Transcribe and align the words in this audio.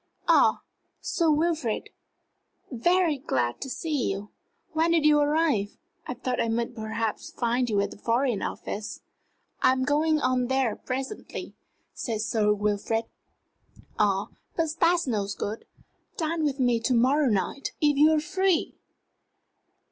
Ah, 0.27 0.63
Sir 0.99 1.29
Wilfrid! 1.29 1.91
very 2.71 3.19
glad 3.19 3.61
to 3.61 3.69
see 3.69 4.09
you! 4.09 4.31
When 4.73 4.89
did 4.89 5.05
you 5.05 5.19
arrive? 5.19 5.77
I 6.07 6.15
thought 6.15 6.41
I 6.41 6.47
might 6.49 6.73
perhaps 6.73 7.29
find 7.29 7.69
you 7.69 7.79
at 7.81 7.91
the 7.91 7.99
Foreign 7.99 8.41
Office." 8.41 9.01
"I'm 9.61 9.83
going 9.83 10.19
on 10.19 10.47
there 10.47 10.75
presently," 10.75 11.53
said 11.93 12.21
Sir 12.21 12.51
Wilfrid. 12.51 13.05
"Ah, 13.99 14.29
but 14.55 14.69
that's 14.79 15.05
no 15.05 15.27
good. 15.37 15.65
Dine 16.17 16.45
with 16.45 16.59
me 16.59 16.79
to 16.79 16.95
morrow 16.95 17.27
night? 17.29 17.73
if 17.79 17.95
you 17.95 18.11
are 18.13 18.19
free? 18.19 18.73